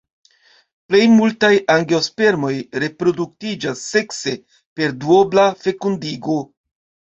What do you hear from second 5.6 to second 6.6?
fekundigo.